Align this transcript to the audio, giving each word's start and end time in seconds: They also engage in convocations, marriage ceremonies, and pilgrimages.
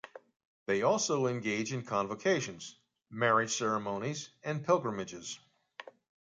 They 0.65 0.81
also 0.81 1.27
engage 1.27 1.73
in 1.73 1.85
convocations, 1.85 2.75
marriage 3.11 3.53
ceremonies, 3.55 4.31
and 4.43 4.65
pilgrimages. 4.65 5.37